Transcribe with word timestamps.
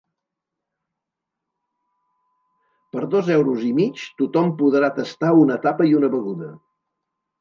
Per 2.95 3.03
dos 3.11 3.31
euros 3.35 3.67
i 3.69 3.71
mig, 3.83 4.01
tothom 4.23 4.51
podrà 4.63 4.93
tastar 4.97 5.33
una 5.45 5.59
tapa 5.67 5.91
i 5.93 5.97
una 6.01 6.11
beguda. 6.17 6.51